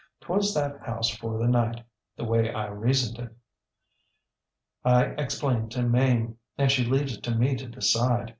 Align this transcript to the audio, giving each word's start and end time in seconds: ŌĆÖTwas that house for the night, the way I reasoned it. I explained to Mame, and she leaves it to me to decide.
ŌĆÖTwas 0.23 0.55
that 0.55 0.79
house 0.79 1.11
for 1.15 1.37
the 1.37 1.47
night, 1.47 1.83
the 2.17 2.23
way 2.25 2.51
I 2.51 2.65
reasoned 2.69 3.19
it. 3.19 3.37
I 4.83 5.03
explained 5.03 5.69
to 5.73 5.83
Mame, 5.83 6.39
and 6.57 6.71
she 6.71 6.83
leaves 6.83 7.15
it 7.15 7.21
to 7.25 7.35
me 7.35 7.55
to 7.57 7.67
decide. 7.67 8.29